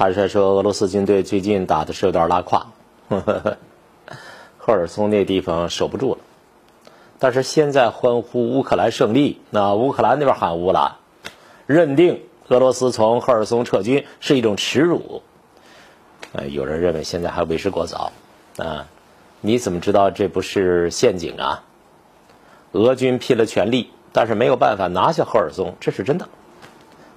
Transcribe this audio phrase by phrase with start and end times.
[0.00, 2.68] 坦率说，俄罗斯军队最近打的是有点拉胯，
[4.56, 6.20] 赫尔松那地方守不住了。
[7.18, 11.00] 但是现在欢呼乌克兰胜利，那乌克兰那边喊乌了，
[11.66, 15.20] 认定俄罗斯从赫尔松撤军是一种耻辱。
[16.32, 18.10] 呃，有人认为现在还为时过早，
[18.56, 18.86] 啊，
[19.42, 21.62] 你怎么知道这不是陷阱啊？
[22.72, 26.26] 俄军拼了全力，但是没有办法拿下赫尔松，这是真的。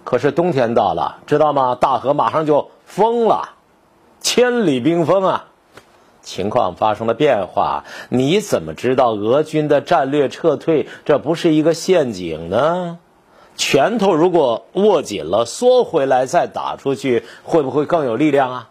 [0.04, 1.76] 可是冬天到了，知道吗？
[1.80, 3.50] 大河马上就封了，
[4.20, 5.46] 千里冰封啊！
[6.22, 13.00] 情况发生了变化，你怎么知道俄军的战略撤退这不是一个陷阱呢？
[13.56, 18.70] 拳头如果握紧了，缩回来再打出去，会不会更有力量啊？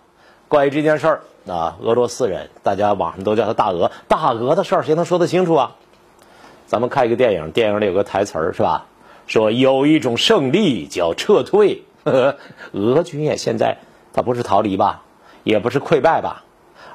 [0.49, 5.73] 关于这件事儿啊，俄罗斯人大家网上都叫他大俄，大俄的事儿谁能说得清楚啊？
[6.67, 8.87] 咱们看一个电影，电影里有个台词儿是吧？
[9.27, 11.83] 说有一种胜利叫撤退。
[12.05, 12.37] 呵 呵
[12.73, 13.79] 俄军也现在
[14.13, 15.05] 他不是逃离吧，
[15.45, 16.45] 也不是溃败吧？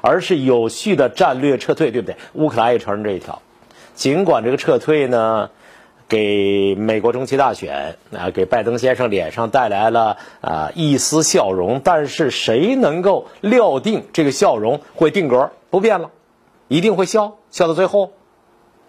[0.00, 2.16] 而是有序的战略撤退，对不对？
[2.34, 3.42] 乌克兰也承认这一条。
[3.94, 5.50] 尽管这个撤退呢，
[6.08, 16.10] 给美国中期大选啊，给拜登先生脸上带来了啊一丝笑容，但是谁能够料定这个笑容会定格不变了，
[16.68, 18.12] 一定会笑笑到最后？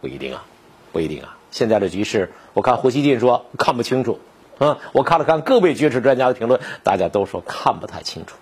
[0.01, 0.45] 不一定啊，
[0.91, 1.37] 不一定啊。
[1.49, 4.19] 现在的局势，我看胡锡进说看不清楚，
[4.57, 8.35] 啊，我看了看各位军事专家的评论，大家都说看不太清楚。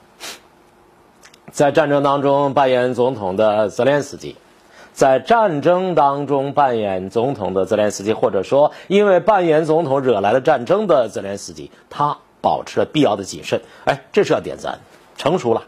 [1.51, 4.35] 在战争当中扮演总统的泽连斯基，
[4.91, 13.61] 在战争当中扮演总统的泽连斯基，或者说因为扮演总统惹来了战争的泽连斯基，他保持了必要的谨慎。
[13.85, 14.79] 哎，这是要点赞，
[15.15, 15.65] 成熟了。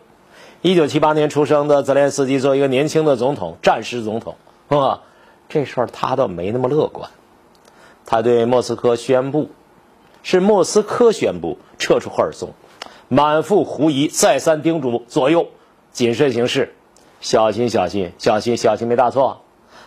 [0.63, 4.38] 一九七八年出生的泽连斯基，作为一个年轻的总统，战时总统，
[4.69, 5.02] 啊，
[5.50, 7.11] 这事儿他倒没那么乐观。
[8.09, 9.52] 他对莫斯科宣布，
[10.23, 12.53] 是莫斯科宣布撤出赫尔松，
[13.07, 15.49] 满腹狐疑，再三叮嘱左右。
[15.91, 16.73] 谨慎行事，
[17.21, 19.41] 小心小心小心小心，没大错。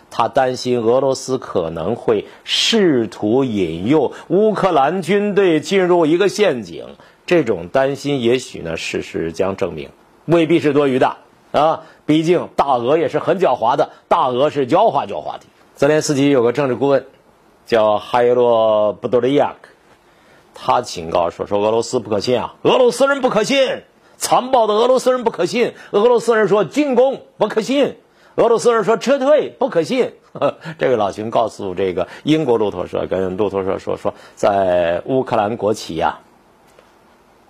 [0.09, 6.95] 他担心俄罗斯可能会试图引诱乌克兰军队进入一个陷阱。
[7.25, 9.89] 这种担心，也许呢，事实将证明
[10.23, 11.17] 未必是多余的
[11.51, 11.83] 啊。
[12.05, 15.41] 毕竟大俄也是很狡猾的，大俄是狡猾狡猾的。
[15.75, 17.05] 泽连斯基有个政治顾问，
[17.65, 19.69] 叫哈耶洛布多利亚克，
[20.53, 23.83] 他警告说：“说俄罗斯不可信啊，俄罗斯人不可信。”
[24.15, 27.97] 残暴的俄罗斯人不可信，俄罗斯人说进攻不可信，
[28.35, 30.13] 俄罗斯人说撤退不可信。
[30.31, 36.19] 呵 这位老兄告诉这个英国路透社跟路透社说说，在乌克兰国旗呀，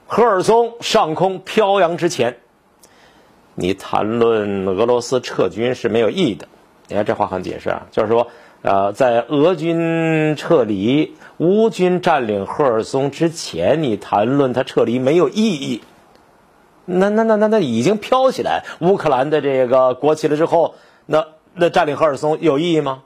[0.08, 2.38] 赫尔松上空飘扬之前，
[3.54, 6.48] 你谈论俄罗斯撤军是没有意义的。
[6.88, 8.30] 你看这话很解释啊，就是说，
[8.64, 15.84] 呃，在俄军撤离、乌军占领赫尔松之前，你谈论他撤离没有意义。
[16.86, 20.76] 那那那那那已经飘起来乌克兰的这个国旗了之后，
[21.06, 23.04] 那那占领赫尔松有意义吗？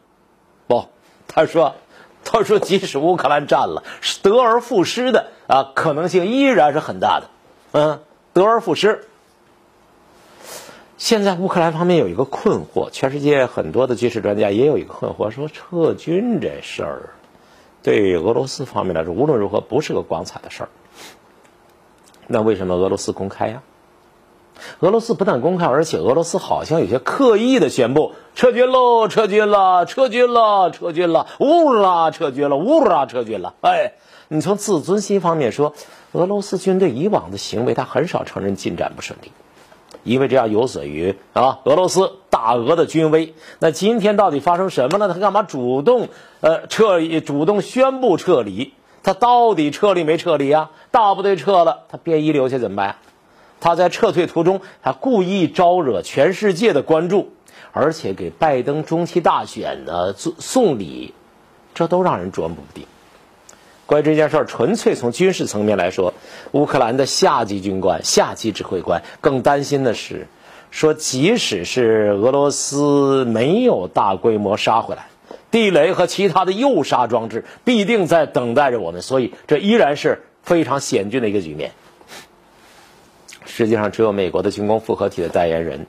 [0.68, 0.86] 不，
[1.28, 1.74] 他说，
[2.24, 3.84] 他说即使乌克兰占了，
[4.22, 7.30] 得而复失的啊可能性依然是很大的，
[7.72, 8.00] 嗯，
[8.34, 9.06] 得而复失。
[10.98, 17.10] 现在乌克兰方面有一个困惑，全世界很多的军事专家也有一个困惑，说撤军这事儿，
[17.84, 20.70] 对俄罗斯方面来说，无论如何不是个光彩的事儿。
[22.26, 23.62] 那为什么俄罗斯公开呀？
[24.80, 33.54] 俄罗斯不但公开，而且俄罗斯好像有些刻意的宣布撤军喽，撤军了，撤军了，撤军了，乌拉撤军了，乌拉撤军了。
[33.62, 33.94] 哎，
[34.30, 35.76] 你从自尊心方面说，
[36.14, 39.32] 俄罗斯军队以往的行为，他很少承认进展不顺利，
[40.08, 43.36] 因为这样有损于啊俄罗斯大俄的军威。
[43.60, 45.14] 那今天到底发生什么了？
[45.14, 46.08] 他干嘛主动
[46.42, 48.74] 呃撤，主动宣布撤离？
[49.04, 50.72] 他到底撤离没撤离啊？
[50.92, 52.96] 大部队撤了，他便衣留下怎么办？
[53.60, 57.32] 他在撤退途中，他故意招惹全世界的关注，
[57.72, 61.14] 而且给拜登中期大选呢送送礼，
[61.74, 62.86] 这都让人琢磨不定。
[63.88, 66.14] 关于这件事儿，纯粹从军事层面来说，
[66.52, 70.28] 乌克兰的下级军官、下级指挥官更担心的是，
[70.70, 75.08] 说即使是俄罗斯没有大规模杀回来。
[75.50, 81.72] 地雷和其他的诱杀装置必定在等待着我们，所以这依然是非常险峻的一个局面。
[83.46, 85.88] 实际上，只有美国的军工复合体的代言人，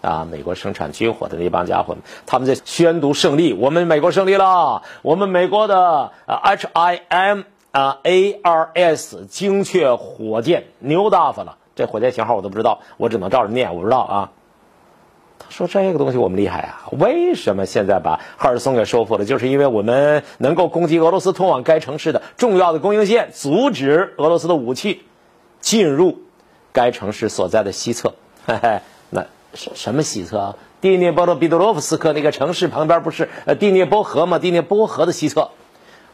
[0.00, 1.96] 啊，美国生产军火的那帮家伙，
[2.26, 7.42] 他们在宣读胜利，我们美国胜利了，我们美国的 H I M
[7.72, 14.30] 啊 A R S 精确火箭牛大发了，这火箭型号我都不知道，我只能照着念，我不知道啊。
[15.40, 16.88] 他说这个东西我们厉害啊！
[16.98, 19.24] 为什么现在把哈尔松给收复了？
[19.24, 25.02] 就是因为我们能够攻击俄罗斯通往该城市的重要的供应线，阻止俄罗斯的武器
[25.60, 26.18] 进入
[26.72, 28.14] 该城市所在的西侧。
[28.46, 28.80] 嘿嘿，
[29.54, 30.56] 什什么西侧啊？
[30.80, 34.38] 第聂波罗彼得罗夫斯克那个城市旁边不是呃第聂波河吗？
[34.38, 35.50] 第聂波河的西侧，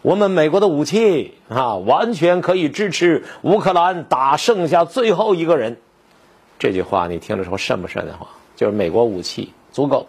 [0.01, 5.77] 我们美国的武器啊，完全可以支持乌克兰打剩下最后一个人。
[6.59, 8.29] 这句话你听着时候瘆不瘆得慌？
[8.57, 10.07] 就是美国武器足够，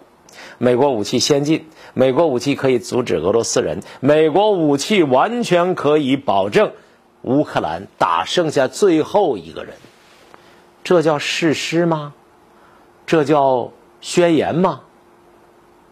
[0.58, 6.72] 美国武器先进，美国武器可以阻止俄罗斯人，美国武器完全可以保证
[7.24, 9.74] 乌克兰打剩下最后一个人。
[10.84, 12.14] 这叫誓师吗？
[13.06, 13.72] 这叫？
[14.02, 14.82] 宣言吗？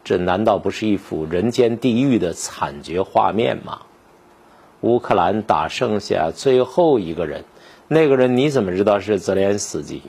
[0.04, 3.80] 这难道不是一幅人间地狱的惨绝画面吗？
[4.82, 7.44] 乌克兰打剩下最后一个人，
[7.88, 10.04] 那个人你怎么知道是泽连斯基？